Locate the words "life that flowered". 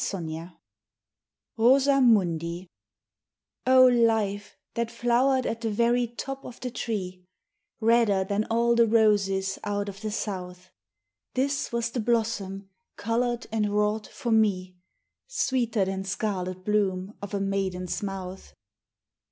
3.85-5.45